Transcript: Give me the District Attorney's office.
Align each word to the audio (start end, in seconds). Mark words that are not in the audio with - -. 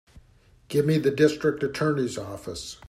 Give 0.67 0.83
me 0.83 0.97
the 0.97 1.11
District 1.11 1.61
Attorney's 1.61 2.17
office. 2.17 2.77